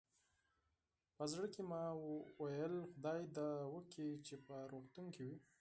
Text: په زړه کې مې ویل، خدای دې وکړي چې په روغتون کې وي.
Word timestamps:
په 1.15 1.23
زړه 1.31 1.47
کې 1.53 1.61
مې 1.69 1.83
ویل، 2.41 2.75
خدای 2.93 3.21
دې 3.37 3.49
وکړي 3.73 4.09
چې 4.25 4.35
په 4.45 4.55
روغتون 4.71 5.05
کې 5.15 5.23
وي. 5.27 5.35